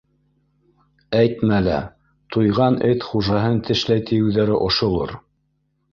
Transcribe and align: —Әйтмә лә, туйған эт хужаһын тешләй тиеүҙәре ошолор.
—Әйтмә 1.19 1.59
лә, 1.67 1.75
туйған 2.35 2.79
эт 2.89 3.07
хужаһын 3.11 3.61
тешләй 3.69 4.05
тиеүҙәре 4.11 4.57
ошолор. 4.69 5.15